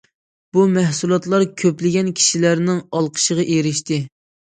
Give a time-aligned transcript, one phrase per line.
[0.55, 4.01] بۇ مەھسۇلاتلار كۆپلىگەن كىشىلەرنىڭ ئالقىشىغا ئېرىشتى.